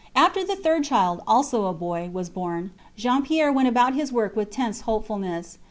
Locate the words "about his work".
3.67-4.35